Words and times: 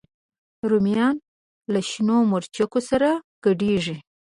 رومیان 0.69 1.15
له 1.73 1.79
شنو 1.89 2.17
مرچو 2.31 2.65
سره 2.89 3.09
ګډېږي 3.45 3.97